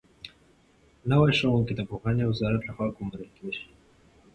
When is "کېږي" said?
3.37-3.63